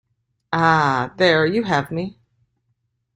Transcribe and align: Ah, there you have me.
Ah, 0.51 1.13
there 1.17 1.45
you 1.45 1.61
have 1.61 1.91
me. 1.91 2.17